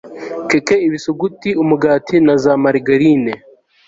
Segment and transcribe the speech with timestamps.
[0.49, 3.33] keke ibisuguti umugati na za marigarine